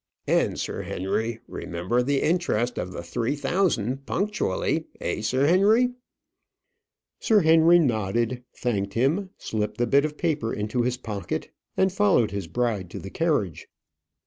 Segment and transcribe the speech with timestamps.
[0.25, 5.93] And, Sir Henry, remember the interest of the three thousand punctually eh, Sir Henry?"
[7.19, 12.31] Sir Henry nodded thanked him slipped the bit of paper into his pocket, and followed
[12.31, 13.67] his bride to the carriage.